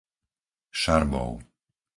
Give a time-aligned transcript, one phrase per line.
[0.81, 1.31] Šarbov